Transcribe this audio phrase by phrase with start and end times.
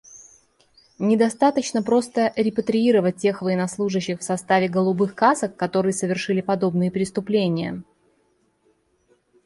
[0.97, 7.83] Недостаточно просто репатриировать тех военнослужащих в составе «голубых касок», которые совершили подобные преступления.